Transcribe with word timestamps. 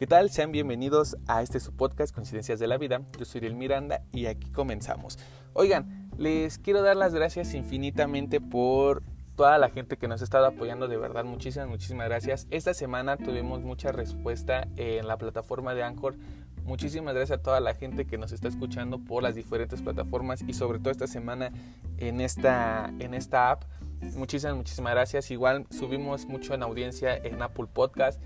¿Qué 0.00 0.06
tal? 0.06 0.30
Sean 0.30 0.50
bienvenidos 0.50 1.18
a 1.26 1.42
este 1.42 1.60
su 1.60 1.76
podcast 1.76 2.14
Coincidencias 2.14 2.58
de 2.58 2.66
la 2.66 2.78
Vida. 2.78 3.02
Yo 3.18 3.26
soy 3.26 3.42
El 3.44 3.54
Miranda 3.54 4.00
y 4.12 4.24
aquí 4.24 4.50
comenzamos. 4.50 5.18
Oigan, 5.52 6.08
les 6.16 6.56
quiero 6.56 6.80
dar 6.80 6.96
las 6.96 7.14
gracias 7.14 7.52
infinitamente 7.52 8.40
por 8.40 9.02
toda 9.36 9.58
la 9.58 9.68
gente 9.68 9.98
que 9.98 10.08
nos 10.08 10.22
ha 10.22 10.24
estado 10.24 10.46
apoyando, 10.46 10.88
de 10.88 10.96
verdad, 10.96 11.26
muchísimas, 11.26 11.68
muchísimas 11.68 12.08
gracias. 12.08 12.46
Esta 12.50 12.72
semana 12.72 13.18
tuvimos 13.18 13.60
mucha 13.60 13.92
respuesta 13.92 14.66
en 14.78 15.06
la 15.06 15.18
plataforma 15.18 15.74
de 15.74 15.82
Anchor. 15.82 16.16
Muchísimas 16.64 17.14
gracias 17.14 17.38
a 17.38 17.42
toda 17.42 17.60
la 17.60 17.74
gente 17.74 18.06
que 18.06 18.16
nos 18.16 18.32
está 18.32 18.48
escuchando 18.48 19.00
por 19.04 19.22
las 19.22 19.34
diferentes 19.34 19.82
plataformas 19.82 20.42
y 20.46 20.54
sobre 20.54 20.78
todo 20.78 20.92
esta 20.92 21.08
semana 21.08 21.52
en 21.98 22.22
esta, 22.22 22.90
en 23.00 23.12
esta 23.12 23.50
app. 23.50 23.64
Muchísimas, 24.16 24.56
muchísimas 24.56 24.94
gracias. 24.94 25.30
Igual 25.30 25.66
subimos 25.68 26.24
mucho 26.24 26.54
en 26.54 26.62
audiencia 26.62 27.14
en 27.14 27.42
Apple 27.42 27.66
Podcast 27.70 28.18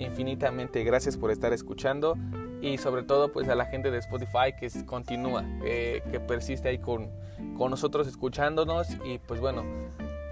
infinitamente 0.00 0.82
gracias 0.84 1.16
por 1.16 1.30
estar 1.30 1.52
escuchando 1.52 2.16
y 2.60 2.78
sobre 2.78 3.02
todo 3.02 3.32
pues 3.32 3.48
a 3.48 3.54
la 3.54 3.66
gente 3.66 3.90
de 3.90 3.98
Spotify 3.98 4.52
que 4.58 4.68
continúa, 4.84 5.44
que 5.62 6.20
persiste 6.26 6.68
ahí 6.68 6.78
con, 6.78 7.10
con 7.56 7.70
nosotros 7.70 8.06
escuchándonos 8.06 8.88
y 9.04 9.18
pues 9.18 9.40
bueno, 9.40 9.64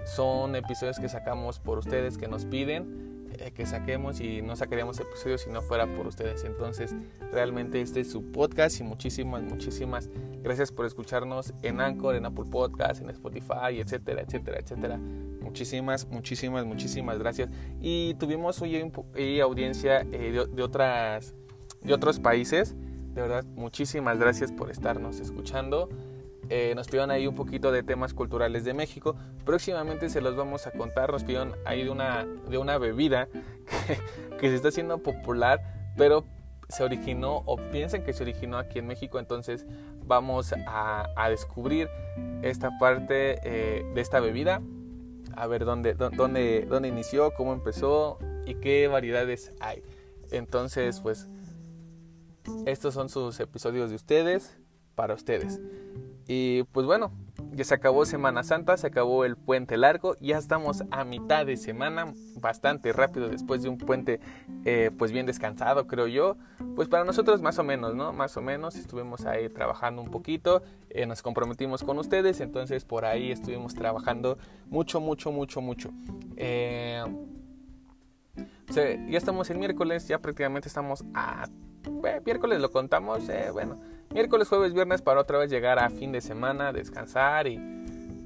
son 0.05 0.55
episodios 0.55 0.99
que 0.99 1.09
sacamos 1.09 1.59
por 1.59 1.77
ustedes 1.77 2.17
que 2.17 2.27
nos 2.27 2.45
piden 2.45 3.09
eh, 3.39 3.51
que 3.51 3.65
saquemos 3.65 4.19
y 4.19 4.41
no 4.41 4.55
sacaríamos 4.55 4.99
episodios 4.99 5.41
si 5.41 5.49
no 5.49 5.61
fuera 5.61 5.87
por 5.87 6.07
ustedes. 6.07 6.43
Entonces, 6.43 6.95
realmente 7.31 7.79
este 7.81 8.01
es 8.01 8.11
su 8.11 8.31
podcast 8.31 8.79
y 8.79 8.83
muchísimas, 8.83 9.43
muchísimas 9.43 10.09
gracias 10.41 10.71
por 10.71 10.85
escucharnos 10.85 11.53
en 11.61 11.79
Anchor, 11.79 12.15
en 12.15 12.25
Apple 12.25 12.45
Podcast, 12.49 13.01
en 13.01 13.09
Spotify, 13.11 13.79
etcétera, 13.79 14.23
etcétera, 14.23 14.59
etcétera. 14.59 14.99
Muchísimas, 15.41 16.07
muchísimas, 16.07 16.65
muchísimas 16.65 17.17
gracias. 17.17 17.49
Y 17.81 18.13
tuvimos 18.15 18.61
hoy, 18.61 19.39
audiencia 19.41 20.01
eh, 20.11 20.45
de, 20.51 20.63
otras, 20.63 21.33
de 21.81 21.93
otros 21.93 22.19
países. 22.19 22.75
De 23.13 23.21
verdad, 23.21 23.43
muchísimas 23.55 24.19
gracias 24.19 24.51
por 24.51 24.69
estarnos 24.69 25.19
escuchando. 25.19 25.89
Eh, 26.49 26.73
nos 26.75 26.87
pidieron 26.87 27.11
ahí 27.11 27.27
un 27.27 27.35
poquito 27.35 27.71
de 27.71 27.83
temas 27.83 28.13
culturales 28.13 28.63
de 28.63 28.73
México. 28.73 29.15
Próximamente 29.45 30.09
se 30.09 30.19
los 30.19 30.35
vamos 30.35 30.65
a 30.67 30.71
contar. 30.71 31.11
Nos 31.11 31.23
pidieron 31.23 31.53
ahí 31.65 31.83
de 31.83 31.89
una, 31.89 32.25
de 32.25 32.57
una 32.57 32.77
bebida 32.77 33.27
que, 34.39 34.49
se 34.49 34.55
está 34.55 34.69
haciendo 34.69 34.97
popular, 34.97 35.61
pero 35.95 36.25
se 36.67 36.83
originó 36.83 37.43
o 37.45 37.57
piensan 37.71 38.03
que 38.03 38.13
se 38.13 38.23
originó 38.23 38.57
aquí 38.57 38.79
en 38.79 38.87
México. 38.87 39.19
Entonces 39.19 39.65
vamos 40.05 40.53
a, 40.67 41.29
descubrir 41.29 41.87
esta 42.41 42.77
parte 42.79 43.39
eh, 43.43 43.85
de 43.93 44.01
esta 44.01 44.19
bebida. 44.19 44.61
A 45.39 45.47
ver 45.47 45.63
dónde, 45.63 45.93
dónde, 45.93 46.65
dónde 46.67 46.89
inició, 46.89 47.31
cómo 47.33 47.53
empezó 47.53 48.19
y 48.45 48.55
qué 48.55 48.89
variedades 48.89 49.53
hay. 49.61 49.83
Entonces, 50.31 50.99
pues, 50.99 51.27
estos 52.65 52.93
son 52.93 53.07
sus 53.07 53.39
episodios 53.39 53.89
de 53.89 53.95
ustedes 53.95 54.57
para 54.95 55.13
ustedes. 55.13 55.61
Y 56.27 56.63
pues 56.73 56.85
bueno, 56.85 57.13
ya 57.51 57.63
se 57.63 57.73
acabó 57.73 58.05
Semana 58.05 58.43
Santa, 58.43 58.77
se 58.77 58.87
acabó 58.87 59.25
el 59.25 59.35
puente 59.35 59.77
largo, 59.77 60.15
ya 60.19 60.37
estamos 60.37 60.83
a 60.91 61.03
mitad 61.03 61.45
de 61.45 61.57
semana, 61.57 62.13
bastante 62.35 62.93
rápido 62.93 63.29
después 63.29 63.63
de 63.63 63.69
un 63.69 63.77
puente 63.77 64.19
eh, 64.65 64.91
pues 64.97 65.11
bien 65.11 65.25
descansado 65.25 65.87
creo 65.87 66.07
yo, 66.07 66.37
pues 66.75 66.87
para 66.87 67.03
nosotros 67.03 67.41
más 67.41 67.59
o 67.59 67.63
menos, 67.63 67.95
¿no? 67.95 68.13
Más 68.13 68.37
o 68.37 68.41
menos 68.41 68.75
estuvimos 68.75 69.25
ahí 69.25 69.49
trabajando 69.49 70.01
un 70.01 70.11
poquito, 70.11 70.61
eh, 70.89 71.05
nos 71.05 71.21
comprometimos 71.21 71.83
con 71.83 71.97
ustedes, 71.97 72.39
entonces 72.41 72.85
por 72.85 73.05
ahí 73.05 73.31
estuvimos 73.31 73.73
trabajando 73.73 74.37
mucho, 74.67 74.99
mucho, 74.99 75.31
mucho, 75.31 75.61
mucho. 75.61 75.91
Eh, 76.37 77.03
ya 78.75 79.17
estamos 79.17 79.49
en 79.49 79.59
miércoles, 79.59 80.07
ya 80.07 80.19
prácticamente 80.19 80.67
estamos 80.67 81.03
a... 81.13 81.47
miércoles 82.23 82.61
lo 82.61 82.71
contamos, 82.71 83.23
bueno 83.51 83.79
miércoles, 84.13 84.47
jueves, 84.47 84.73
viernes 84.73 85.01
para 85.01 85.21
otra 85.21 85.37
vez 85.37 85.49
llegar 85.49 85.79
a 85.79 85.89
fin 85.89 86.11
de 86.11 86.21
semana, 86.21 86.73
descansar 86.73 87.47
y 87.47 87.59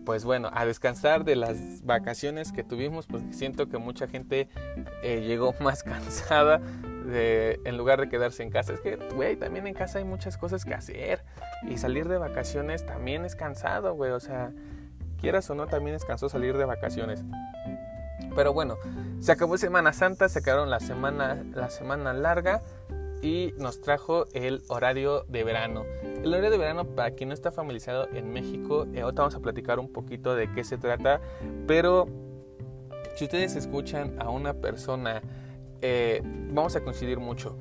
pues 0.06 0.25
bueno, 0.25 0.50
a 0.53 0.66
descansar 0.66 1.24
de 1.24 1.35
las 1.35 1.85
vacaciones 1.85 2.52
que 2.52 2.63
tuvimos, 2.63 3.08
pues 3.08 3.24
siento 3.31 3.69
que 3.69 3.78
mucha 3.78 4.08
gente 4.08 4.50
eh, 5.02 5.22
llegó 5.22 5.53
más 5.59 5.84
cansada 5.84 6.62
en 7.06 7.78
lugar 7.78 8.00
de 8.00 8.09
quedarse 8.09 8.44
en 8.44 8.50
casa. 8.50 8.74
Es 8.74 8.80
que, 8.80 8.96
güey, 8.96 9.35
también 9.35 9.68
en 9.68 9.74
casa 9.74 10.00
hay 10.00 10.06
muchas 10.06 10.38
cosas 10.38 10.66
que 10.66 10.74
hacer 10.74 11.24
y 11.68 11.78
salir 11.78 12.08
de 12.08 12.18
vacaciones 12.18 12.85
también 12.85 13.25
es 13.25 13.35
cansado, 13.35 13.94
güey, 13.94 14.12
o 14.12 14.19
sea, 14.19 14.52
quieras 15.19 15.50
o 15.50 15.56
no, 15.56 15.68
también 15.68 15.96
es 15.96 16.06
cansado 16.06 16.29
salir 16.29 16.58
de 16.58 16.66
vacaciones. 16.66 17.24
Pero 18.35 18.53
bueno, 18.53 18.78
se 19.19 19.31
acabó 19.31 19.58
Semana 19.58 19.94
Santa, 19.94 20.28
se 20.29 20.40
acabaron 20.40 20.69
la 20.69 20.79
semana, 20.79 21.44
la 21.53 21.69
semana 21.69 22.13
larga 22.13 22.62
y 23.23 23.53
nos 23.57 23.79
trajo 23.79 24.25
el 24.34 24.61
horario 24.67 25.23
de 25.29 25.45
verano. 25.45 25.85
El 26.03 26.28
horario 26.28 26.51
de 26.51 26.57
verano, 26.57 26.85
para 26.85 27.11
quien 27.11 27.29
no 27.29 27.34
está 27.34 27.51
familiarizado 27.51 28.09
en 28.13 28.31
México, 28.31 28.85
eh, 28.94 29.01
ahorita 29.01 29.22
vamos 29.22 29.35
a 29.35 29.39
platicar 29.39 29.79
un 29.79 29.91
poquito 29.91 30.35
de 30.35 30.51
qué 30.51 30.66
se 30.66 30.78
trata, 30.78 31.22
pero 31.66 32.07
si 33.16 33.23
ustedes 33.23 33.56
escuchan 33.56 34.22
a 34.22 34.29
una 34.29 34.56
persona, 34.56 35.22
eh, 35.81 36.22
vamos 36.23 36.75
a 36.75 36.84
coincidir 36.84 37.19
mucho. 37.19 37.57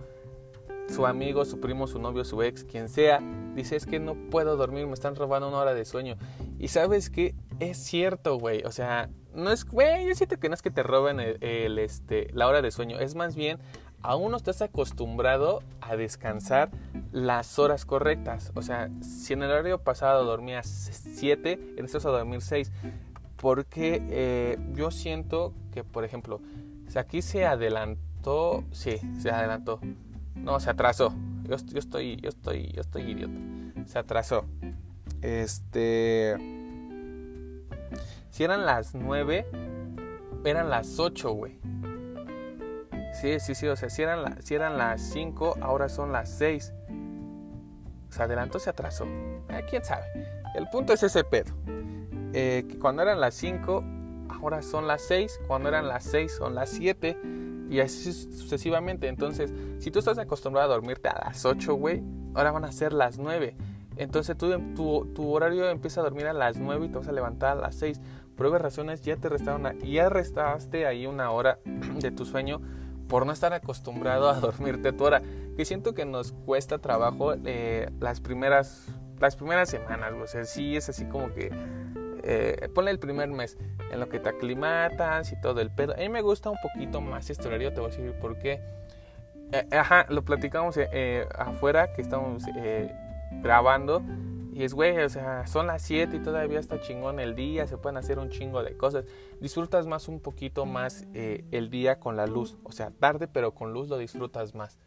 Su 0.89 1.07
amigo, 1.07 1.45
su 1.45 1.61
primo, 1.61 1.87
su 1.87 2.01
novio, 2.01 2.25
su 2.25 2.43
ex, 2.43 2.65
quien 2.65 2.89
sea, 2.89 3.21
dice 3.55 3.77
es 3.77 3.87
que 3.87 4.01
no 4.01 4.17
puedo 4.31 4.57
dormir, 4.57 4.87
me 4.89 4.95
están 4.95 5.15
robando 5.15 5.49
una 5.49 5.59
hora 5.59 5.75
de 5.75 5.85
sueño. 5.85 6.17
Y 6.59 6.69
sabes 6.69 7.09
que 7.09 7.37
es 7.61 7.79
cierto, 7.79 8.37
güey. 8.37 8.65
O 8.65 8.73
sea, 8.73 9.09
no 9.33 9.53
es, 9.53 9.65
güey, 9.65 10.09
yo 10.09 10.15
siento 10.15 10.39
que 10.39 10.49
no 10.49 10.55
es 10.55 10.61
que 10.61 10.71
te 10.71 10.83
roben 10.83 11.21
el, 11.21 11.79
este, 11.79 12.29
la 12.33 12.49
hora 12.49 12.63
de 12.63 12.71
sueño. 12.73 12.99
Es 12.99 13.15
más 13.15 13.37
bien 13.37 13.59
aún 14.03 14.31
no 14.31 14.37
estás 14.37 14.63
acostumbrado 14.63 15.63
a 15.81 15.97
descansar 15.97 16.71
las 17.13 17.59
horas 17.59 17.85
correctas. 17.85 18.53
O 18.55 18.63
sea, 18.63 18.91
si 19.01 19.33
en 19.33 19.43
el 19.43 19.51
horario 19.51 19.79
pasado 19.79 20.25
dormías 20.25 20.67
7, 20.67 21.75
en 21.77 21.85
este 21.85 21.99
vas 21.99 22.07
a 22.07 22.11
dormir 22.11 22.41
6. 22.41 22.71
Porque 23.37 24.03
eh, 24.11 24.59
yo 24.75 24.91
siento 24.91 25.53
que, 25.73 25.83
por 25.83 26.05
ejemplo, 26.05 26.41
si 26.89 26.99
aquí 26.99 27.23
se 27.23 27.47
adelantó, 27.47 28.65
sí, 28.71 28.99
se 29.21 29.31
adelantó. 29.31 29.81
No, 30.35 30.61
se 30.61 30.71
atrasó. 30.71 31.15
Yo, 31.45 31.57
yo 31.57 31.79
estoy, 31.79 32.17
yo 32.17 32.29
estoy, 32.29 32.71
yo 32.73 32.81
estoy 32.81 33.03
idiota. 33.03 33.39
Se 33.87 33.99
atrasó. 33.99 34.45
Este. 35.23 36.37
Si 38.31 38.45
eran 38.45 38.65
las 38.65 38.95
9, 38.95 39.47
eran 40.45 40.71
las 40.71 40.99
8, 40.99 41.31
güey. 41.33 41.59
Sí, 43.13 43.39
sí, 43.41 43.55
sí, 43.55 43.69
o 43.69 43.77
sea, 43.77 43.91
si 43.91 44.03
eran, 44.03 44.43
si 44.43 44.55
eran 44.55 44.79
las 44.79 45.01
5, 45.01 45.59
ahora 45.61 45.89
son 45.89 46.13
las 46.13 46.31
6. 46.31 46.73
Se 48.09 48.23
adelantó, 48.23 48.59
se 48.59 48.71
atrasó. 48.71 49.05
Eh, 49.05 49.65
¿Quién 49.69 49.85
sabe? 49.85 50.05
El 50.55 50.69
punto 50.69 50.93
es 50.93 51.03
ese 51.03 51.23
pedo. 51.23 51.53
Eh, 52.33 52.65
que 52.69 52.79
cuando 52.79 53.03
eran 53.03 53.21
las 53.21 53.35
5, 53.35 53.85
ahora 54.29 54.63
son 54.63 54.87
las 54.87 55.03
6. 55.03 55.41
Cuando 55.47 55.69
eran 55.69 55.89
las 55.89 56.05
6, 56.05 56.35
son 56.37 56.55
las 56.55 56.71
7. 56.71 57.19
Y 57.71 57.81
así 57.81 58.13
sucesivamente. 58.13 59.09
Entonces, 59.09 59.53
si 59.79 59.91
tú 59.91 59.99
estás 59.99 60.19
acostumbrado 60.19 60.71
a 60.71 60.75
dormirte 60.75 61.09
a 61.09 61.27
las 61.27 61.45
8, 61.45 61.75
güey, 61.75 62.03
ahora 62.35 62.51
van 62.51 62.65
a 62.65 62.73
ser 62.73 62.93
las 62.93 63.19
9. 63.19 63.57
Entonces 63.97 64.37
tú, 64.39 64.51
tu, 64.75 65.07
tu, 65.15 65.31
horario 65.31 65.69
empieza 65.69 66.01
a 66.01 66.05
dormir 66.05 66.27
a 66.27 66.33
las 66.33 66.57
9 66.57 66.87
y 66.87 66.89
te 66.89 66.99
vas 66.99 67.09
a 67.09 67.13
levantar 67.13 67.59
a 67.59 67.61
las 67.61 67.75
6. 67.77 68.01
Por 68.37 68.47
obvias 68.47 68.63
razones 68.63 69.03
ya 69.03 69.17
te 69.17 69.29
restaron, 69.29 69.79
ya 69.81 70.09
restaste 70.09 70.87
ahí 70.87 71.07
una 71.07 71.31
hora 71.31 71.59
de 72.01 72.11
tu 72.11 72.25
sueño 72.25 72.61
por 73.13 73.27
no 73.27 73.33
estar 73.33 73.53
acostumbrado 73.53 74.31
a 74.31 74.35
dormirte 74.41 74.91
tu 74.95 75.05
hora. 75.05 75.21
Que 75.55 75.67
siento 75.67 75.93
que 75.93 76.07
nos 76.07 76.33
cuesta 76.33 76.79
trabajo 76.79 77.35
eh, 77.45 77.91
las 78.01 78.21
primeras 78.21 78.89
las 79.21 79.37
primeras 79.37 79.69
semanas, 79.69 80.13
o 80.21 80.27
sea, 80.27 80.45
sí 80.45 80.75
es 80.75 80.89
así 80.89 81.05
como 81.05 81.33
que 81.33 81.53
eh, 82.25 82.69
ponle 82.75 82.91
el 82.91 82.99
primer 82.99 83.29
mes 83.29 83.57
en 83.93 84.01
lo 84.01 84.09
que 84.09 84.19
te 84.19 84.31
aclimatas 84.31 85.31
y 85.31 85.41
todo 85.41 85.61
el 85.61 85.71
pedo. 85.71 85.93
A 85.93 85.99
mí 85.99 86.09
me 86.09 86.23
gusta 86.23 86.51
un 86.51 86.57
poquito 86.61 87.01
más 87.01 87.31
este 87.31 87.47
horario, 87.47 87.73
te 87.73 87.81
voy 87.81 87.93
a 87.93 87.95
decir 87.95 88.15
por 88.15 88.39
qué. 88.39 88.61
Eh, 89.53 89.69
ajá, 89.71 90.07
lo 90.09 90.25
platicamos 90.25 90.77
afuera 91.39 91.93
que 91.93 92.03
estamos 92.03 92.43
grabando 93.43 94.03
y 94.55 94.65
es, 94.65 94.75
güey, 94.75 94.99
o 94.99 95.09
sea, 95.09 95.47
son 95.47 95.67
las 95.67 95.83
7 95.83 96.17
y 96.17 96.21
todavía 96.21 96.61
está 96.61 96.81
chingón 96.81 97.21
el 97.21 97.35
día, 97.35 97.67
se 97.67 97.79
pueden 97.79 97.97
hacer 97.97 98.19
un 98.19 98.29
chingo 98.29 98.63
de 98.63 98.77
cosas. 98.77 99.07
Disfrutas 99.41 99.87
más 99.87 100.09
un 100.09 100.21
poquito 100.21 100.67
más 100.67 101.07
eh, 101.15 101.45
el 101.51 101.71
día 101.71 101.99
con 101.99 102.17
la 102.17 102.27
luz, 102.27 102.57
o 102.63 102.73
sea, 102.73 102.91
tarde 102.91 103.29
pero 103.29 103.55
con 103.55 103.73
luz 103.73 103.89
lo 103.89 103.97
disfrutas 103.97 104.55
más. 104.55 104.79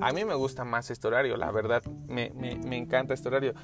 A 0.00 0.12
mí 0.12 0.24
me 0.24 0.34
gusta 0.34 0.64
más 0.64 0.90
este 0.90 1.08
horario, 1.08 1.36
la 1.36 1.50
verdad, 1.50 1.82
me, 2.06 2.30
me, 2.30 2.56
me 2.56 2.76
encanta 2.76 3.14
este 3.14 3.28
horario. 3.28 3.54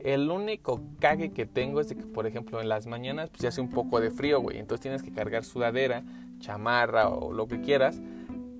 El 0.00 0.30
único 0.30 0.82
cague 0.98 1.32
que 1.32 1.46
tengo 1.46 1.80
es 1.80 1.88
de 1.88 1.96
que, 1.96 2.02
por 2.02 2.26
ejemplo, 2.26 2.60
en 2.60 2.68
las 2.68 2.86
mañanas 2.86 3.30
pues 3.30 3.44
hace 3.44 3.60
un 3.60 3.70
poco 3.70 4.00
de 4.00 4.10
frío, 4.10 4.40
güey. 4.40 4.58
Entonces 4.58 4.82
tienes 4.82 5.02
que 5.02 5.12
cargar 5.12 5.44
sudadera, 5.44 6.02
chamarra 6.40 7.08
o 7.08 7.32
lo 7.32 7.46
que 7.46 7.60
quieras. 7.60 8.00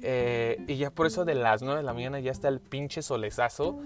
Eh, 0.02 0.62
y 0.68 0.76
ya 0.76 0.90
por 0.90 1.06
eso 1.06 1.24
de 1.24 1.34
las 1.34 1.62
9 1.62 1.78
de 1.78 1.82
la 1.82 1.92
mañana 1.92 2.20
ya 2.20 2.30
está 2.30 2.48
el 2.48 2.60
pinche 2.60 3.02
solezazo 3.02 3.78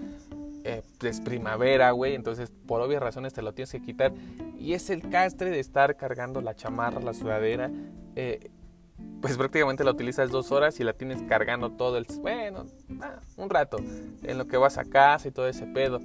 es 1.07 1.21
primavera, 1.21 1.91
güey, 1.91 2.15
entonces 2.15 2.51
por 2.67 2.81
obvias 2.81 3.01
razones 3.01 3.33
te 3.33 3.41
lo 3.41 3.53
tienes 3.53 3.71
que 3.71 3.81
quitar. 3.81 4.13
Y 4.57 4.73
es 4.73 4.89
el 4.89 5.09
castre 5.09 5.49
de 5.49 5.59
estar 5.59 5.95
cargando 5.95 6.41
la 6.41 6.55
chamarra, 6.55 6.99
la 6.99 7.13
sudadera. 7.13 7.71
Eh, 8.15 8.51
pues 9.21 9.37
prácticamente 9.37 9.83
la 9.83 9.91
utilizas 9.91 10.29
dos 10.29 10.51
horas 10.51 10.79
y 10.79 10.83
la 10.83 10.93
tienes 10.93 11.21
cargando 11.23 11.71
todo 11.71 11.97
el... 11.97 12.05
Bueno, 12.21 12.65
ah, 13.01 13.19
un 13.37 13.49
rato, 13.49 13.77
en 14.23 14.37
lo 14.37 14.47
que 14.47 14.57
vas 14.57 14.77
a 14.77 14.85
casa 14.85 15.27
y 15.27 15.31
todo 15.31 15.47
ese 15.47 15.65
pedo. 15.65 15.99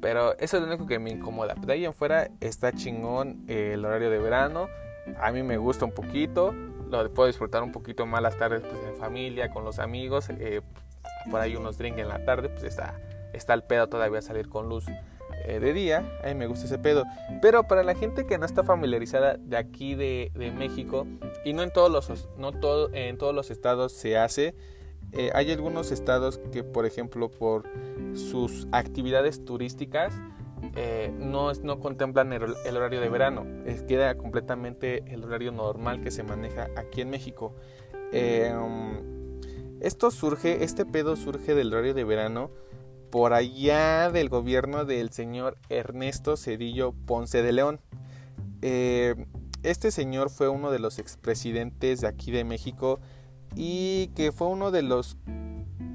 Pero 0.00 0.36
eso 0.38 0.56
es 0.56 0.62
lo 0.62 0.68
único 0.68 0.86
que 0.86 0.98
me 0.98 1.10
incomoda. 1.10 1.54
De 1.54 1.72
ahí 1.72 1.84
en 1.84 1.92
fuera 1.92 2.30
está 2.40 2.72
chingón 2.72 3.44
el 3.48 3.84
horario 3.84 4.10
de 4.10 4.18
verano. 4.18 4.68
A 5.20 5.32
mí 5.32 5.42
me 5.42 5.56
gusta 5.56 5.84
un 5.84 5.92
poquito. 5.92 6.52
Lo 6.90 7.12
puedo 7.12 7.26
disfrutar 7.26 7.62
un 7.62 7.72
poquito 7.72 8.06
más 8.06 8.22
las 8.22 8.36
tardes 8.36 8.62
pues, 8.62 8.80
en 8.84 8.96
familia, 8.96 9.50
con 9.50 9.64
los 9.64 9.78
amigos. 9.78 10.28
Eh, 10.30 10.62
por 11.30 11.40
ahí 11.40 11.56
unos 11.56 11.78
drinks 11.78 12.00
en 12.00 12.08
la 12.08 12.24
tarde, 12.24 12.48
pues 12.48 12.64
está, 12.64 12.94
está 13.32 13.54
el 13.54 13.62
pedo 13.62 13.88
todavía 13.88 14.22
salir 14.22 14.48
con 14.48 14.68
luz 14.68 14.84
eh, 15.44 15.60
de 15.60 15.72
día. 15.72 16.04
A 16.22 16.28
mí 16.28 16.34
me 16.34 16.46
gusta 16.46 16.66
ese 16.66 16.78
pedo. 16.78 17.04
Pero 17.40 17.66
para 17.66 17.82
la 17.82 17.94
gente 17.94 18.26
que 18.26 18.38
no 18.38 18.46
está 18.46 18.64
familiarizada 18.64 19.36
de 19.36 19.56
aquí 19.56 19.94
de, 19.94 20.30
de 20.34 20.50
México, 20.50 21.06
y 21.44 21.52
no 21.52 21.62
en 21.62 21.72
todos 21.72 21.90
los, 21.90 22.28
no 22.36 22.52
todo, 22.52 22.90
en 22.92 23.18
todos 23.18 23.34
los 23.34 23.50
estados 23.50 23.92
se 23.92 24.18
hace, 24.18 24.54
eh, 25.12 25.30
hay 25.34 25.50
algunos 25.52 25.90
estados 25.90 26.38
que, 26.52 26.62
por 26.64 26.86
ejemplo, 26.86 27.30
por 27.30 27.64
sus 28.14 28.66
actividades 28.72 29.44
turísticas, 29.44 30.14
eh, 30.74 31.12
no, 31.16 31.52
no 31.54 31.80
contemplan 31.80 32.32
el, 32.32 32.76
horario 32.76 33.00
de 33.00 33.08
verano. 33.08 33.46
queda 33.86 34.16
completamente 34.16 35.04
el 35.06 35.24
horario 35.24 35.52
normal 35.52 36.02
que 36.02 36.10
se 36.10 36.22
maneja 36.24 36.68
aquí 36.76 37.00
en 37.00 37.10
México. 37.10 37.54
Um, 38.12 39.18
esto 39.80 40.10
surge, 40.10 40.64
este 40.64 40.84
pedo 40.84 41.14
surge 41.16 41.54
del 41.54 41.72
horario 41.72 41.94
de 41.94 42.04
verano 42.04 42.50
por 43.10 43.32
allá 43.32 44.10
del 44.10 44.28
gobierno 44.28 44.84
del 44.84 45.10
señor 45.10 45.58
Ernesto 45.68 46.36
Cedillo 46.36 46.92
Ponce 46.92 47.42
de 47.42 47.52
León. 47.52 47.80
Eh, 48.62 49.14
este 49.62 49.90
señor 49.90 50.30
fue 50.30 50.48
uno 50.48 50.70
de 50.70 50.78
los 50.78 50.98
expresidentes 50.98 52.00
de 52.00 52.06
aquí 52.08 52.30
de 52.30 52.44
México 52.44 53.00
y 53.56 54.08
que 54.14 54.32
fue 54.32 54.48
uno 54.48 54.70
de 54.70 54.82
los 54.82 55.16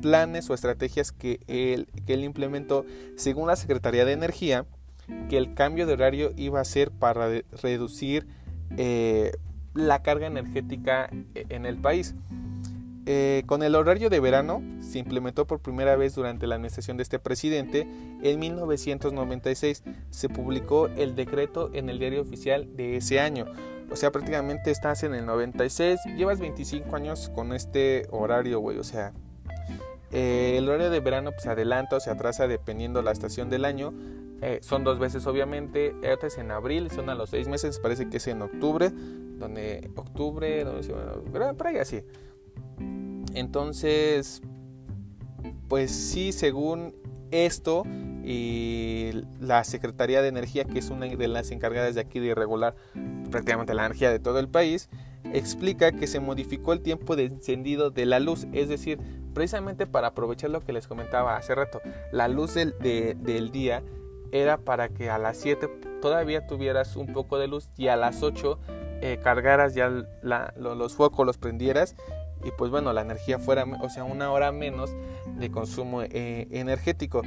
planes 0.01 0.49
o 0.49 0.53
estrategias 0.53 1.11
que 1.11 1.39
él, 1.47 1.87
que 2.05 2.15
él 2.15 2.23
implementó 2.23 2.85
según 3.15 3.47
la 3.47 3.55
Secretaría 3.55 4.05
de 4.05 4.11
Energía, 4.11 4.65
que 5.29 5.37
el 5.37 5.53
cambio 5.53 5.85
de 5.85 5.93
horario 5.93 6.33
iba 6.35 6.59
a 6.59 6.65
ser 6.65 6.91
para 6.91 7.29
reducir 7.61 8.27
eh, 8.77 9.31
la 9.73 10.01
carga 10.01 10.27
energética 10.27 11.09
en 11.33 11.65
el 11.65 11.77
país. 11.77 12.15
Eh, 13.05 13.43
con 13.47 13.63
el 13.63 13.75
horario 13.75 14.09
de 14.09 14.21
verano 14.21 14.63
se 14.79 14.99
implementó 14.99 15.45
por 15.45 15.59
primera 15.59 15.97
vez 15.97 16.15
durante 16.15 16.47
la 16.47 16.55
administración 16.55 16.95
de 16.97 17.03
este 17.03 17.19
presidente. 17.19 17.87
En 18.21 18.39
1996 18.39 19.83
se 20.09 20.29
publicó 20.29 20.87
el 20.87 21.15
decreto 21.15 21.69
en 21.73 21.89
el 21.89 21.99
diario 21.99 22.21
oficial 22.21 22.75
de 22.77 22.97
ese 22.97 23.19
año. 23.19 23.45
O 23.91 23.95
sea, 23.95 24.11
prácticamente 24.11 24.71
estás 24.71 25.03
en 25.03 25.13
el 25.13 25.25
96, 25.25 25.99
llevas 26.17 26.39
25 26.39 26.95
años 26.95 27.29
con 27.29 27.53
este 27.53 28.07
horario, 28.09 28.59
güey. 28.59 28.77
O 28.77 28.83
sea, 28.83 29.11
eh, 30.11 30.55
el 30.57 30.69
horario 30.69 30.89
de 30.89 30.99
verano 31.01 31.31
pues, 31.31 31.43
se 31.43 31.49
adelanta 31.49 31.97
o 31.97 31.99
se 31.99 32.09
atrasa 32.09 32.47
dependiendo 32.47 33.01
la 33.01 33.11
estación 33.11 33.49
del 33.49 33.65
año. 33.65 33.93
Eh, 34.41 34.59
son 34.61 34.83
dos 34.83 34.99
veces 34.99 35.25
obviamente, 35.25 35.93
otra 36.11 36.27
es 36.27 36.37
en 36.37 36.51
abril, 36.51 36.91
son 36.91 37.09
a 37.09 37.15
los 37.15 37.29
seis 37.29 37.47
meses, 37.47 37.79
parece 37.79 38.09
que 38.09 38.17
es 38.17 38.27
en 38.27 38.41
octubre, 38.41 38.91
donde 38.91 39.89
octubre, 39.95 40.63
donde, 40.65 41.53
por 41.53 41.67
ahí 41.67 41.77
así. 41.77 42.03
Entonces, 43.33 44.41
pues 45.67 45.91
sí, 45.91 46.31
según 46.31 46.95
esto 47.31 47.83
y 48.23 49.11
la 49.39 49.63
Secretaría 49.63 50.21
de 50.21 50.29
Energía, 50.29 50.65
que 50.65 50.79
es 50.79 50.89
una 50.89 51.07
de 51.07 51.27
las 51.27 51.51
encargadas 51.51 51.95
de 51.95 52.01
aquí 52.01 52.19
de 52.19 52.35
regular 52.35 52.75
prácticamente 53.31 53.73
la 53.73 53.85
energía 53.85 54.11
de 54.11 54.19
todo 54.19 54.39
el 54.39 54.47
país, 54.47 54.89
explica 55.33 55.91
que 55.91 56.07
se 56.07 56.19
modificó 56.19 56.73
el 56.73 56.81
tiempo 56.81 57.15
de 57.15 57.25
encendido 57.25 57.89
de 57.89 58.05
la 58.05 58.19
luz, 58.19 58.47
es 58.53 58.69
decir, 58.69 58.99
precisamente 59.33 59.87
para 59.87 60.09
aprovechar 60.09 60.51
lo 60.51 60.61
que 60.61 60.73
les 60.73 60.87
comentaba 60.87 61.35
hace 61.35 61.55
rato, 61.55 61.81
la 62.11 62.27
luz 62.27 62.53
del, 62.53 63.51
día 63.51 63.83
era 64.31 64.57
para 64.57 64.89
que 64.89 65.09
a 65.09 65.17
las 65.17 65.37
7 65.37 65.67
todavía 66.01 66.47
tuvieras 66.47 66.95
un 66.95 67.13
poco 67.13 67.37
de 67.37 67.47
luz 67.47 67.69
y 67.77 67.87
a 67.87 67.95
las 67.95 68.23
8 68.23 68.59
eh, 69.01 69.19
cargaras 69.21 69.73
ya 69.73 69.89
los 70.21 70.95
focos, 70.95 71.25
los 71.25 71.37
prendieras 71.37 71.95
y 72.43 72.51
pues 72.51 72.71
bueno, 72.71 72.93
la 72.93 73.01
energía 73.01 73.39
fuera, 73.39 73.65
o 73.81 73.89
sea, 73.89 74.03
una 74.03 74.31
hora 74.31 74.51
menos 74.51 74.91
de 75.37 75.51
consumo 75.51 76.01
eh, 76.03 76.47
energético. 76.51 77.21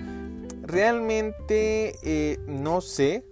Realmente 0.62 1.96
eh, 2.02 2.38
no 2.46 2.80
sé, 2.80 3.24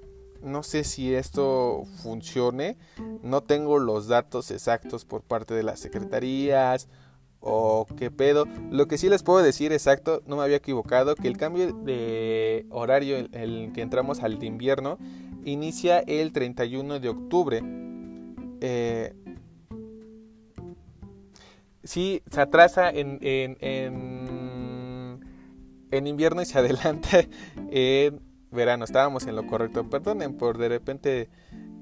no 0.43 0.63
sé 0.63 0.85
si 0.85 1.15
esto 1.15 1.85
funcione, 2.03 2.77
no 3.23 3.43
tengo 3.43 3.79
los 3.79 4.09
datos 4.09 4.51
exactos 4.51 5.05
por 5.05 5.23
parte 5.23 5.55
de 5.55 5.63
las 5.63 5.81
secretarías 5.81 6.89
o 7.41 7.87
qué 7.99 8.11
pedo. 8.11 8.47
Lo 8.71 8.89
que 8.89 8.99
sí 8.99 9.09
les 9.09 9.23
puedo 9.23 9.43
decir 9.43 9.73
exacto, 9.73 10.23
no 10.27 10.37
me 10.37 10.43
había 10.43 10.57
equivocado, 10.57 11.15
que 11.15 11.29
el 11.29 11.37
cambio 11.37 11.73
de 11.73 12.67
horario, 12.71 13.17
el, 13.17 13.31
el 13.35 13.73
que 13.75 13.83
entramos 13.83 14.23
al 14.23 14.39
de 14.39 14.47
invierno, 14.47 14.99
inicia 15.45 16.01
el 16.01 16.33
31 16.33 17.01
de 17.01 17.09
octubre. 17.09 17.63
Eh, 18.61 19.15
sí 21.85 22.23
se 22.31 22.41
atrasa 22.41 22.91
en, 22.91 23.19
en, 23.21 23.57
en, 25.91 26.07
invierno 26.07 26.43
y 26.43 26.47
se 26.47 26.59
adelanta 26.61 27.25
en 27.71 28.21
verano. 28.51 28.85
Estábamos 28.85 29.27
en 29.27 29.37
lo 29.37 29.47
correcto. 29.47 29.89
Perdonen 29.89 30.37
por 30.37 30.59
de 30.59 30.69
repente 30.69 31.29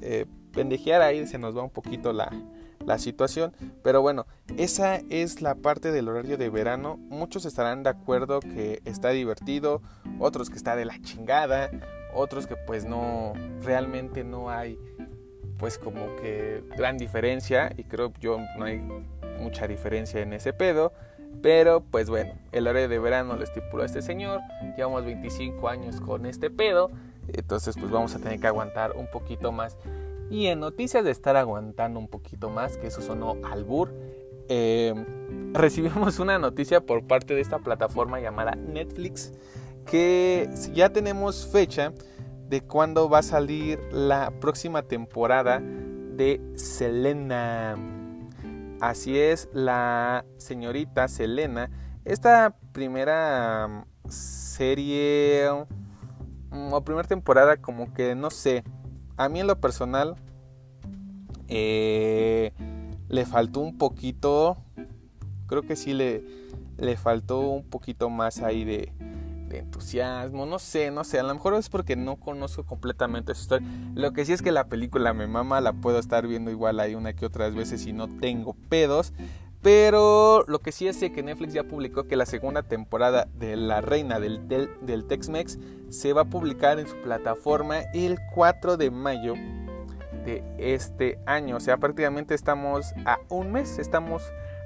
eh, 0.00 0.26
pendejear 0.52 1.02
ahí, 1.02 1.26
se 1.26 1.38
nos 1.38 1.56
va 1.56 1.62
un 1.62 1.70
poquito 1.70 2.12
la, 2.12 2.30
la 2.84 2.98
situación. 2.98 3.54
Pero 3.82 4.02
bueno, 4.02 4.26
esa 4.56 4.96
es 5.08 5.40
la 5.40 5.54
parte 5.54 5.92
del 5.92 6.08
horario 6.08 6.36
de 6.36 6.50
verano. 6.50 6.96
Muchos 6.96 7.44
estarán 7.44 7.82
de 7.82 7.90
acuerdo 7.90 8.40
que 8.40 8.82
está 8.84 9.10
divertido, 9.10 9.82
otros 10.18 10.50
que 10.50 10.56
está 10.56 10.76
de 10.76 10.84
la 10.84 11.00
chingada, 11.00 11.70
otros 12.14 12.46
que 12.46 12.56
pues 12.56 12.84
no, 12.84 13.32
realmente 13.62 14.24
no 14.24 14.50
hay 14.50 14.78
pues 15.62 15.78
como 15.78 16.16
que 16.16 16.64
gran 16.76 16.98
diferencia 16.98 17.72
y 17.76 17.84
creo 17.84 18.12
yo 18.20 18.36
no 18.58 18.64
hay 18.64 18.82
mucha 19.38 19.68
diferencia 19.68 20.20
en 20.20 20.32
ese 20.32 20.52
pedo. 20.52 20.92
Pero 21.40 21.84
pues 21.88 22.10
bueno, 22.10 22.34
el 22.50 22.66
horario 22.66 22.88
de 22.88 22.98
verano 22.98 23.36
lo 23.36 23.44
estipuló 23.44 23.84
este 23.84 24.02
señor. 24.02 24.40
Llevamos 24.76 25.04
25 25.04 25.68
años 25.68 26.00
con 26.00 26.26
este 26.26 26.50
pedo. 26.50 26.90
Entonces 27.28 27.76
pues 27.78 27.92
vamos 27.92 28.12
a 28.16 28.18
tener 28.18 28.40
que 28.40 28.48
aguantar 28.48 28.96
un 28.96 29.08
poquito 29.08 29.52
más. 29.52 29.76
Y 30.30 30.48
en 30.48 30.58
noticias 30.58 31.04
de 31.04 31.12
estar 31.12 31.36
aguantando 31.36 32.00
un 32.00 32.08
poquito 32.08 32.50
más, 32.50 32.76
que 32.76 32.88
eso 32.88 33.00
sonó 33.00 33.36
albur, 33.44 33.94
eh, 34.48 34.92
recibimos 35.52 36.18
una 36.18 36.40
noticia 36.40 36.80
por 36.80 37.06
parte 37.06 37.36
de 37.36 37.40
esta 37.40 37.60
plataforma 37.60 38.18
llamada 38.18 38.56
Netflix 38.56 39.32
que 39.86 40.48
ya 40.72 40.88
tenemos 40.92 41.46
fecha 41.46 41.92
de 42.52 42.60
cuándo 42.60 43.08
va 43.08 43.20
a 43.20 43.22
salir 43.22 43.80
la 43.92 44.30
próxima 44.38 44.82
temporada 44.82 45.62
de 45.62 46.38
Selena. 46.54 47.76
Así 48.78 49.18
es, 49.18 49.48
la 49.54 50.26
señorita 50.36 51.08
Selena. 51.08 51.70
Esta 52.04 52.54
primera 52.72 53.68
mm, 53.68 54.10
serie 54.10 55.48
mm, 56.50 56.74
o 56.74 56.84
primera 56.84 57.08
temporada 57.08 57.56
como 57.56 57.94
que 57.94 58.14
no 58.14 58.28
sé. 58.28 58.64
A 59.16 59.30
mí 59.30 59.40
en 59.40 59.46
lo 59.46 59.58
personal 59.58 60.16
eh, 61.48 62.52
le 63.08 63.24
faltó 63.24 63.60
un 63.60 63.78
poquito. 63.78 64.58
Creo 65.46 65.62
que 65.62 65.74
sí 65.74 65.94
le, 65.94 66.22
le 66.76 66.98
faltó 66.98 67.40
un 67.40 67.64
poquito 67.64 68.10
más 68.10 68.42
ahí 68.42 68.66
de, 68.66 68.92
entusiasmo, 69.58 70.46
no 70.46 70.58
sé, 70.58 70.90
no 70.90 71.04
sé, 71.04 71.18
a 71.18 71.22
lo 71.22 71.34
mejor 71.34 71.54
es 71.54 71.68
porque 71.68 71.96
no 71.96 72.16
conozco 72.16 72.64
completamente 72.64 73.34
su 73.34 73.42
historia. 73.42 73.68
Lo 73.94 74.12
que 74.12 74.24
sí 74.24 74.32
es 74.32 74.42
que 74.42 74.52
la 74.52 74.68
película 74.68 75.12
me 75.12 75.26
mama, 75.26 75.60
la 75.60 75.72
puedo 75.72 75.98
estar 75.98 76.26
viendo 76.26 76.50
igual 76.50 76.80
ahí 76.80 76.94
una 76.94 77.12
que 77.14 77.26
otras 77.26 77.54
veces 77.54 77.86
y 77.86 77.92
no 77.92 78.08
tengo 78.08 78.54
pedos. 78.68 79.12
Pero 79.62 80.44
lo 80.48 80.58
que 80.58 80.72
sí 80.72 80.88
es 80.88 80.98
que 80.98 81.22
Netflix 81.22 81.52
ya 81.52 81.62
publicó 81.62 82.08
que 82.08 82.16
la 82.16 82.26
segunda 82.26 82.64
temporada 82.64 83.28
de 83.38 83.54
La 83.56 83.80
Reina 83.80 84.18
del, 84.18 84.48
del, 84.48 85.04
Tex-Mex 85.04 85.58
se 85.88 86.12
va 86.12 86.22
a 86.22 86.24
publicar 86.24 86.80
en 86.80 86.88
su 86.88 86.96
plataforma 86.96 87.78
el 87.94 88.18
4 88.34 88.76
de 88.76 88.90
mayo 88.90 89.34
de 90.24 90.42
este 90.58 91.20
año. 91.26 91.56
O 91.56 91.60
sea, 91.60 91.76
prácticamente 91.76 92.34
estamos 92.34 92.92
a 93.06 93.20
un 93.28 93.52
mes, 93.52 93.78
estamos 93.78 94.24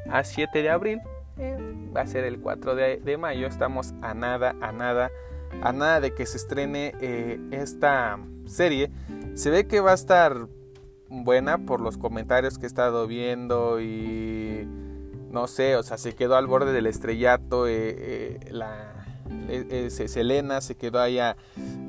a 0.09 0.25
7 0.25 0.63
de 0.63 0.71
abril 0.71 1.01
va 1.39 2.03
a 2.03 2.07
ser 2.07 2.25
el 2.25 2.41
4 2.41 2.75
de, 2.75 3.17
mayo. 3.19 3.47
Estamos 3.47 3.95
a 4.03 4.15
nada, 4.15 4.55
a 4.61 4.73
nada, 4.73 5.11
a 5.63 5.73
nada 5.73 6.01
de 6.01 6.15
que 6.15 6.27
se 6.27 6.37
estrene 6.37 6.95
eh, 7.01 7.39
esta 7.51 8.19
serie. 8.47 8.91
Se 9.35 9.51
ve 9.51 9.67
que 9.67 9.81
va 9.81 9.93
a 9.93 9.95
estar 9.95 10.49
buena 11.09 11.59
por 11.59 11.81
los 11.81 11.99
comentarios 11.99 12.59
que 12.59 12.65
he 12.65 12.69
estado 12.69 13.07
viendo 13.07 13.81
y 13.81 14.67
no 15.31 15.47
sé, 15.47 15.77
o 15.77 15.83
sea, 15.83 15.99
se 15.99 16.15
quedó 16.15 16.37
al 16.37 16.47
borde 16.47 16.73
del 16.73 16.87
estrellato. 16.87 17.67
Eh, 17.67 18.39
eh, 18.39 18.39
la 18.51 18.93
Selena 19.91 20.61
se 20.61 20.77
quedó 20.77 21.01
ahí 21.01 21.19
a, 21.19 21.37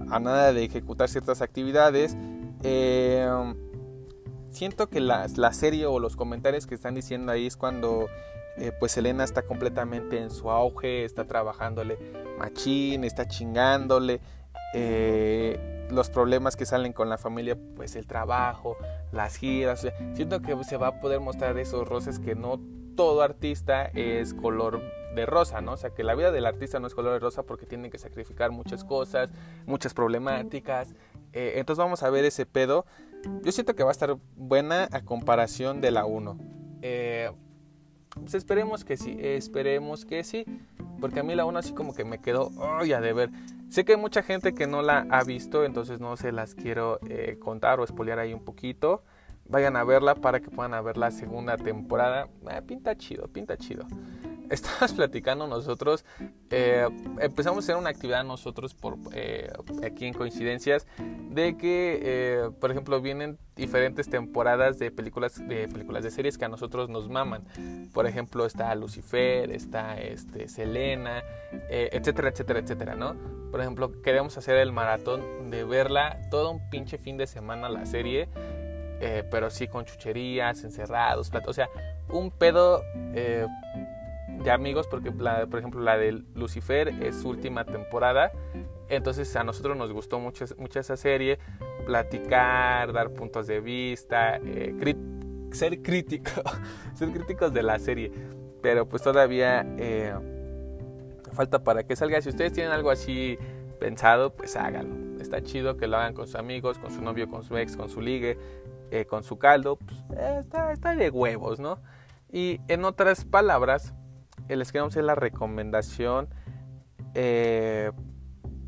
nada 0.08 0.54
de 0.54 0.63
ejecutar 0.63 1.10
ciertas 1.10 1.42
actividades 1.42 2.18
siento 4.50 4.89
que 4.89 5.00
la, 5.00 5.27
la 5.36 5.54
serie 5.54 5.86
o 5.86 6.00
los 6.00 6.16
comentarios 6.16 6.66
que 6.66 6.75
están 6.75 6.96
diciendo 6.96 7.32
ahí 7.32 7.46
es 7.46 7.56
cuando 7.58 8.08
eh, 8.58 8.72
pues 8.80 8.98
Elena 8.98 9.24
está 9.24 9.44
completamente 9.44 10.20
en 10.20 10.32
su 10.32 10.50
auge, 10.50 11.06
está 11.06 11.26
trabajándole 11.26 11.98
machín, 12.38 13.04
está 13.04 13.28
chingándole. 13.28 14.20
Eh, 14.74 15.88
los 15.92 16.10
problemas 16.10 16.56
que 16.56 16.66
salen 16.66 16.92
con 16.92 17.10
la 17.10 17.18
familia, 17.18 17.58
pues 17.76 17.96
el 17.96 18.08
trabajo, 18.08 18.78
las 19.12 19.38
giras. 19.38 19.88
siento 20.14 20.42
que 20.42 20.62
se 20.64 20.78
va 20.78 20.88
a 20.88 21.00
poder 21.00 21.20
mostrar 21.20 21.58
esos 21.58 21.88
roces 21.88 22.20
que 22.20 22.36
no 22.36 22.60
todo 22.96 23.22
artista 23.22 23.86
es 23.86 24.34
color 24.34 24.82
de 25.16 25.26
rosa, 25.26 25.62
¿no? 25.62 25.74
O 25.74 25.78
sea, 25.78 25.92
que 25.92 26.04
la 26.04 26.16
vida 26.16 26.32
del 26.32 26.46
artista 26.46 26.80
no 26.80 26.88
es 26.88 26.96
color 26.96 27.14
de 27.14 27.20
rosa 27.20 27.44
porque 27.44 27.66
tiene 27.66 27.90
que 27.90 27.98
sacrificar 27.98 28.52
muchas 28.52 28.84
cosas, 28.84 29.30
muchas 29.66 29.94
problemáticas. 29.94 30.94
Eh, 31.32 31.54
entonces 31.56 31.82
vamos 31.82 32.04
a 32.04 32.10
ver 32.10 32.26
ese 32.26 32.46
pedo. 32.46 32.86
Yo 33.44 33.52
siento 33.52 33.76
que 33.76 33.84
va 33.84 33.90
a 33.90 33.92
estar 33.92 34.18
buena 34.36 34.90
a 34.92 35.02
comparación 35.02 35.80
de 35.80 35.92
la 35.92 36.06
1. 36.06 36.38
Eh, 36.82 37.32
pues 38.20 38.34
esperemos 38.36 38.84
que 38.84 38.98
sí, 38.98 39.18
esperemos 39.20 40.06
que 40.06 40.24
sí. 40.24 40.46
Porque 41.00 41.20
a 41.20 41.24
mí 41.24 41.36
la 41.36 41.46
1 41.46 41.60
así 41.60 41.74
como 41.74 41.94
que 41.94 42.06
me 42.06 42.20
quedó, 42.20 42.52
ay, 42.60 42.94
a 42.94 43.00
ver. 43.00 43.30
Sé 43.70 43.86
que 43.86 43.94
hay 43.94 44.00
mucha 44.00 44.24
gente 44.24 44.54
que 44.54 44.66
no 44.66 44.82
la 44.82 45.06
ha 45.10 45.24
visto, 45.24 45.64
entonces 45.64 46.00
no 46.00 46.18
se 46.18 46.32
las 46.32 46.56
quiero 46.56 47.00
eh, 47.08 47.38
contar 47.40 47.80
o 47.80 47.84
espolear 47.84 48.20
ahí 48.20 48.34
un 48.34 48.44
poquito. 48.44 49.04
Vayan 49.46 49.76
a 49.76 49.84
verla 49.84 50.16
para 50.16 50.40
que 50.40 50.50
puedan 50.50 50.84
ver 50.84 50.98
la 50.98 51.12
segunda 51.12 51.58
temporada. 51.58 52.28
Ah, 52.48 52.62
pinta 52.62 52.98
chido, 52.98 53.28
pinta 53.28 53.58
chido. 53.58 53.86
Estabas 54.50 54.94
platicando 54.96 55.48
nosotros, 55.48 56.06
eh, 56.50 56.88
empezamos 57.20 57.58
a 57.58 57.66
hacer 57.66 57.75
una 57.75 57.89
actividad 57.89 58.24
nosotros 58.24 58.74
por 58.74 58.98
eh, 59.13 59.51
aquí 59.86 60.06
en 60.06 60.13
coincidencias 60.13 60.88
de 61.30 61.58
que, 61.58 62.00
eh, 62.01 62.50
por 62.60 62.72
ejemplo, 62.72 63.01
vienen 63.01 63.38
diferentes 63.56 64.10
temporadas 64.10 64.80
de 64.80 64.92
películas, 64.92 65.46
de 65.48 65.68
películas 65.68 66.04
de 66.04 66.12
series 66.12 66.38
que 66.38 66.46
a 66.46 66.50
nosotros 66.50 66.89
nos 66.89 67.10
maman. 67.10 67.44
Por 67.94 68.06
ejemplo, 68.06 68.46
está 68.46 68.74
Lucifer, 68.75 69.51
está 69.51 70.00
este, 70.00 70.48
Selena, 70.48 71.24
etcétera, 71.70 72.30
etcétera, 72.30 72.60
etcétera, 72.60 72.96
¿no? 72.96 73.16
Por 73.51 73.62
ejemplo, 73.62 74.01
queremos 74.01 74.38
hacer 74.38 74.58
el 74.58 74.72
maratón 74.72 75.50
de 75.50 75.63
verla 75.63 76.20
todo 76.30 76.51
un 76.51 76.70
pinche 76.70 76.98
fin 76.98 77.18
de 77.18 77.25
semana 77.25 77.68
la 77.70 77.86
serie. 77.86 78.30
pero 79.32 79.50
sí 79.50 79.68
con 79.68 79.86
chucherías, 79.86 80.63
encerrados, 80.63 81.32
o 81.46 81.54
sea, 81.54 81.70
un 82.10 82.32
pedo 82.32 82.84
de 84.44 84.51
amigos, 84.51 84.88
porque 84.88 85.12
por 85.12 85.60
ejemplo 85.60 85.82
la 85.82 85.98
de 85.98 86.24
Lucifer 86.36 86.89
es 87.03 87.17
su 87.17 87.29
última 87.29 87.65
temporada, 87.65 88.32
entonces 88.89 89.36
a 89.36 89.44
nosotros 89.44 89.77
nos 89.77 89.91
gustó 89.91 90.20
mucho, 90.20 90.46
mucho 90.58 90.79
esa 90.79 90.98
serie, 90.98 91.39
platicar, 91.86 92.94
dar 92.94 93.12
puntos 93.12 93.48
de 93.48 93.60
vista, 93.60 94.38
eh, 94.38 94.74
ser 95.51 95.82
crítico, 95.82 96.32
ser 96.94 97.12
críticos 97.12 97.53
de 97.53 97.63
la 97.63 97.79
serie, 97.79 98.12
pero 98.62 98.88
pues 98.88 99.01
todavía 99.03 99.65
eh, 99.77 100.13
falta 101.34 101.63
para 101.63 101.84
que 101.84 101.96
salga. 101.96 102.22
Si 102.22 102.29
ustedes 102.29 102.53
tienen 102.53 102.72
algo 102.72 102.89
así 102.89 103.38
pensado, 103.79 104.34
pues 104.34 104.56
háganlo. 104.56 105.22
Está 105.22 105.41
chido 105.41 105.77
que 105.77 105.88
lo 105.88 105.98
hagan 105.98 106.13
con 106.13 106.27
sus 106.27 106.36
amigos, 106.36 106.77
con 106.77 106.91
su 106.91 107.01
novio, 107.01 107.29
con 107.29 107.44
su 107.44 107.58
ex, 107.58 107.75
con 107.75 107.89
su 107.89 108.01
ligue, 108.01 108.38
eh, 108.91 109.06
con 109.06 109.24
su 109.24 109.38
caldo. 109.38 109.77
Pues, 109.77 110.00
está, 110.46 110.72
está 110.72 110.96
de 110.96 111.10
huevos, 111.10 111.60
¿no? 111.60 111.79
Y 112.32 112.60
en 112.67 112.86
otras 112.86 113.25
palabras, 113.25 113.94
les 114.56 114.72
queremos 114.72 114.94
hacer 114.94 115.04
la 115.04 115.16
recomendación, 115.16 116.30
eh, 117.13 117.92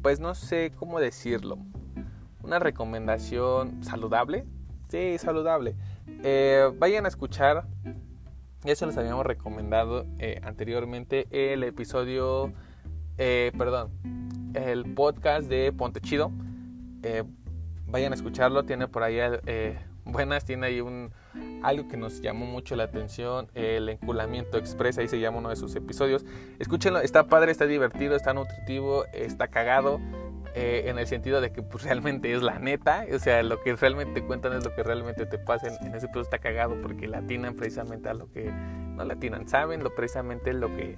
pues 0.02 0.20
no 0.20 0.36
sé 0.36 0.72
cómo 0.76 1.00
decirlo, 1.00 1.58
una 2.44 2.60
recomendación 2.60 3.84
saludable, 3.84 4.44
sí, 4.90 5.18
saludable. 5.18 5.76
Eh, 6.24 6.72
vayan 6.78 7.06
a 7.06 7.08
escuchar, 7.08 7.66
ya 8.64 8.76
se 8.76 8.86
les 8.86 8.98
habíamos 8.98 9.26
recomendado 9.26 10.06
eh, 10.18 10.42
anteriormente 10.44 11.28
el 11.32 11.64
episodio, 11.64 12.54
perdón, 13.18 13.92
el 14.54 14.94
podcast 14.94 15.48
de 15.48 15.72
Ponte 15.72 16.02
Chido. 16.02 16.32
vayan 17.88 18.12
a 18.12 18.16
escucharlo, 18.16 18.64
tiene 18.64 18.88
por 18.88 19.04
ahí 19.04 19.20
buenas, 20.06 20.46
tiene 20.46 20.68
ahí 20.68 20.82
un 20.82 21.12
algo 21.64 21.88
que 21.88 21.98
nos 21.98 22.22
llamó 22.22 22.46
mucho 22.46 22.76
la 22.76 22.84
atención, 22.84 23.48
el 23.54 23.90
enculamiento 23.90 24.58
express, 24.58 24.98
ahí 24.98 25.08
se 25.08 25.20
llama 25.20 25.40
uno 25.40 25.50
de 25.50 25.56
sus 25.56 25.76
episodios. 25.76 26.26
Escúchenlo, 26.60 27.00
está 27.00 27.28
padre, 27.28 27.52
está 27.52 27.66
divertido, 27.66 28.16
está 28.16 28.34
nutritivo, 28.34 29.06
está 29.14 29.48
cagado. 29.48 30.00
Eh, 30.56 30.90
en 30.90 30.98
el 30.98 31.06
sentido 31.06 31.42
de 31.42 31.52
que 31.52 31.62
pues, 31.62 31.84
realmente 31.84 32.34
es 32.34 32.42
la 32.42 32.58
neta, 32.58 33.06
o 33.14 33.20
sea, 33.20 33.44
lo 33.44 33.62
que 33.62 33.76
realmente 33.76 34.24
cuentan 34.24 34.54
es 34.54 34.66
lo 34.66 34.74
que 34.74 34.82
realmente 34.82 35.26
te 35.28 35.38
pasa. 35.38 35.68
En, 35.68 35.94
ese 35.94 36.08
episodio 36.08 36.24
está 36.24 36.40
cagado 36.40 36.76
porque 36.82 37.08
latinan 37.08 37.56
precisamente 37.56 38.10
a 38.10 38.16
lo 38.16 38.32
que 38.32 38.52
no 38.52 39.06
latinan, 39.06 39.48
saben 39.48 39.84
lo 39.84 39.94
precisamente 39.94 40.54
lo 40.54 40.76
que, 40.76 40.98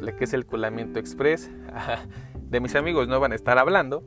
lo 0.00 0.16
que 0.16 0.24
es 0.24 0.32
el 0.32 0.46
culamiento 0.46 0.98
express. 0.98 1.50
De 2.34 2.60
mis 2.60 2.74
amigos 2.74 3.06
no 3.06 3.20
van 3.20 3.32
a 3.32 3.34
estar 3.34 3.58
hablando, 3.58 4.02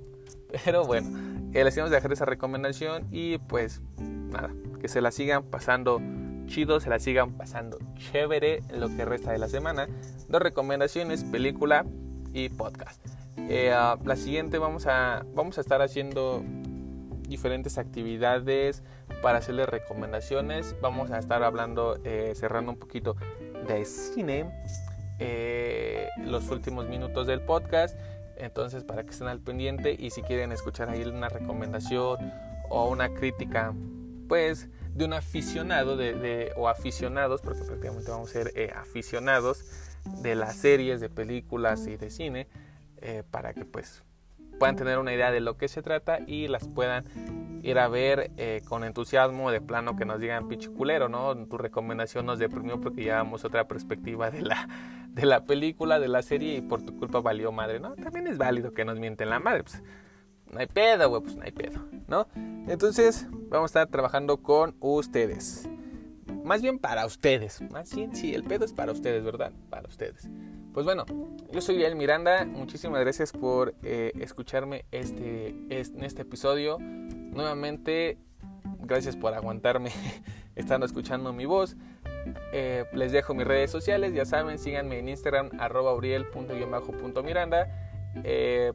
pero 0.65 0.84
bueno, 0.86 1.08
eh, 1.53 1.63
les 1.63 1.75
íbamos 1.77 1.91
a 1.91 1.96
dejar 1.96 2.12
esa 2.12 2.25
recomendación 2.25 3.08
y 3.12 3.38
pues 3.38 3.82
nada, 4.00 4.50
que 4.79 4.88
se 4.88 5.01
la 5.01 5.12
sigan 5.12 5.43
pasando 5.43 6.01
chido, 6.48 6.79
se 6.79 6.89
la 6.89 7.00
sigan 7.00 7.33
pasando 7.33 7.77
chévere 7.95 8.63
en 8.69 8.79
lo 8.79 8.89
que 8.89 9.05
resta 9.05 9.31
de 9.31 9.38
la 9.38 9.48
semana. 9.48 9.88
Dos 10.27 10.41
recomendaciones, 10.41 11.24
película 11.24 11.86
y 12.33 12.50
podcast. 12.50 13.05
Eh, 13.38 13.71
ah, 13.71 13.98
la 14.03 14.15
siguiente 14.15 14.57
vamos 14.57 14.88
a, 14.88 15.25
vamos 15.33 15.57
a 15.57 15.62
estar 15.62 15.81
haciendo 15.81 16.43
diferentes 17.27 17.77
actividades 17.77 18.83
para 19.21 19.38
hacerles 19.38 19.69
recomendaciones. 19.69 20.75
Vamos 20.81 21.12
a 21.12 21.19
estar 21.19 21.43
hablando, 21.43 21.98
eh, 22.03 22.33
cerrando 22.36 22.71
un 22.71 22.79
poquito 22.79 23.15
de 23.67 23.86
cine, 23.86 24.51
eh, 25.19 26.07
los 26.25 26.50
últimos 26.50 26.88
minutos 26.88 27.27
del 27.27 27.41
podcast. 27.41 27.98
Entonces, 28.38 28.83
para 28.83 29.03
que 29.03 29.12
estén 29.12 29.27
al 29.27 29.39
pendiente 29.39 29.95
y 29.98 30.09
si 30.12 30.21
quieren 30.21 30.51
escuchar 30.51 30.89
ahí 30.89 31.03
una 31.03 31.29
recomendación 31.29 32.33
o 32.69 32.89
una 32.89 33.09
crítica 33.09 33.74
pues 34.29 34.69
de 34.93 35.05
un 35.05 35.13
aficionado 35.13 35.98
o 36.55 36.69
aficionados, 36.69 37.41
porque 37.41 37.63
prácticamente 37.63 38.12
vamos 38.12 38.29
a 38.29 38.33
ser 38.33 38.51
eh, 38.55 38.71
aficionados 38.74 39.65
de 40.21 40.36
las 40.36 40.55
series, 40.55 41.01
de 41.01 41.09
películas 41.09 41.86
y 41.88 41.98
de 41.98 42.09
cine, 42.09 42.48
eh, 43.01 43.24
para 43.29 43.53
que 43.53 43.65
pues 43.65 44.03
puedan 44.59 44.75
tener 44.75 45.00
una 45.00 45.13
idea 45.13 45.31
de 45.31 45.39
lo 45.39 45.57
que 45.57 45.67
se 45.67 45.81
trata 45.81 46.19
y 46.25 46.48
las 46.48 46.67
puedan 46.67 47.05
ir 47.63 47.79
a 47.79 47.88
ver 47.88 48.31
eh, 48.38 48.62
con 48.67 48.83
entusiasmo, 48.83 49.51
de 49.51 49.62
plano 49.62 49.95
que 49.95 50.05
nos 50.05 50.19
digan 50.19 50.48
pinche 50.48 50.69
culero, 50.69 51.09
¿no? 51.09 51.36
Tu 51.48 51.57
recomendación 51.57 52.25
nos 52.25 52.39
deprimió 52.39 52.79
porque 52.79 53.03
llevamos 53.03 53.43
otra 53.45 53.67
perspectiva 53.67 54.31
de 54.31 54.41
la, 54.41 54.67
de 55.09 55.25
la 55.25 55.45
película, 55.45 56.00
de 56.00 56.07
la 56.07 56.21
serie 56.21 56.55
y 56.55 56.62
por 56.62 56.83
tu 56.83 56.98
culpa 56.98 57.19
valió 57.19 57.51
madre, 57.51 57.79
¿no? 57.79 57.95
También 57.95 58.27
es 58.27 58.38
válido 58.38 58.74
que 58.74 58.86
nos 58.86 59.00
mienten 59.00 59.29
la 59.29 59.39
madre, 59.39 59.63
pues 59.63 59.81
no 60.51 60.60
hay 60.60 60.68
pedo, 60.68 61.10
güey, 61.10 61.22
pues 61.22 61.36
no 61.36 61.44
hay 61.44 61.51
pedo, 61.51 61.79
¿no? 62.08 62.27
Entonces, 62.68 63.27
vamos 63.50 63.75
a 63.75 63.82
estar 63.82 63.88
trabajando 63.88 64.38
con 64.38 64.75
ustedes. 64.79 65.68
Más 66.44 66.62
bien 66.62 66.79
para 66.79 67.06
ustedes. 67.06 67.62
Más 67.72 67.94
bien, 67.94 68.15
sí, 68.15 68.34
el 68.34 68.44
pedo 68.44 68.65
es 68.65 68.74
para 68.74 68.91
ustedes, 68.91 69.24
¿verdad? 69.24 69.51
Para 69.70 69.88
ustedes. 69.88 70.29
Pues 70.74 70.86
bueno, 70.86 71.06
yo 71.51 71.62
soy 71.62 71.84
El 71.84 71.96
Miranda. 71.96 72.46
Muchísimas 72.46 73.01
gracias 73.01 73.32
por 73.32 73.75
eh, 73.84 74.12
escucharme 74.20 74.86
este, 74.91 75.50
en 75.70 76.03
este 76.03 76.22
episodio. 76.22 76.77
Nuevamente, 76.79 78.18
gracias 78.79 79.15
por 79.15 79.34
aguantarme 79.34 79.91
estando 80.56 80.86
escuchando 80.86 81.34
mi 81.34 81.46
voz. 81.46 81.75
Eh, 82.53 82.86
les 82.94 83.12
dejo 83.12 83.34
mis 83.34 83.48
redes 83.48 83.72
sociales, 83.72 84.13
ya 84.13 84.25
saben, 84.25 84.60
síganme 84.60 85.00
en 85.00 85.10
Instagram, 85.10 85.50
arroba. 85.60 85.94
Eh, 88.24 88.74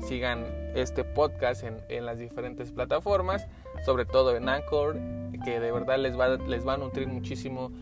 sigan 0.00 0.44
este 0.74 1.04
podcast 1.04 1.64
en, 1.64 2.06
las 2.06 2.18
diferentes 2.18 2.72
plataformas, 2.72 3.46
sobre 3.84 4.04
todo 4.04 4.36
en 4.36 4.48
Anchor, 4.48 4.96
que 5.44 5.60
de 5.60 5.72
verdad 5.72 5.98
les 5.98 6.18
va, 6.18 6.28
les 6.28 6.66
va 6.66 6.74
a 6.74 6.76
nutrir 6.76 7.08
muchísimo 7.08 7.72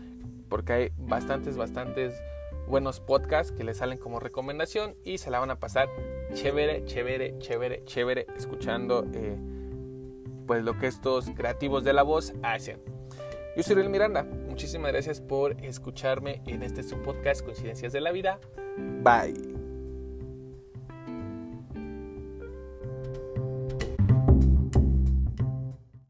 porque 0.49 0.73
hay 0.73 0.91
bastantes, 0.97 1.57
bastantes 1.57 2.13
buenos 2.67 2.99
podcasts 2.99 3.51
que 3.51 3.63
les 3.63 3.77
salen 3.77 3.97
como 3.97 4.19
recomendación 4.19 4.95
y 5.03 5.17
se 5.17 5.31
la 5.31 5.39
van 5.39 5.51
a 5.51 5.59
pasar 5.59 5.89
chévere, 6.33 6.83
chévere, 6.85 7.37
chévere, 7.39 7.83
chévere, 7.85 8.27
escuchando 8.35 9.05
eh, 9.13 9.37
pues 10.45 10.63
lo 10.63 10.77
que 10.77 10.87
estos 10.87 11.29
creativos 11.31 11.83
de 11.83 11.93
la 11.93 12.03
voz 12.03 12.33
hacen. 12.43 12.81
Yo 13.55 13.63
soy 13.63 13.75
Real 13.75 13.89
Miranda, 13.89 14.23
muchísimas 14.23 14.91
gracias 14.91 15.19
por 15.19 15.53
escucharme 15.63 16.41
en 16.45 16.61
este 16.61 16.83
su 16.83 17.01
podcast 17.01 17.43
Coincidencias 17.43 17.91
de 17.91 18.01
la 18.01 18.11
Vida. 18.11 18.39
Bye. 19.03 19.56